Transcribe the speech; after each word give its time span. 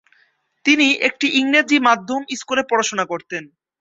তিনি 0.65 0.87
একটি 1.07 1.27
ইংরেজি 1.39 1.77
মাধ্যম 1.87 2.21
স্কুলে 2.39 2.63
পড়াশোনা 2.69 3.05
করতেন। 3.05 3.43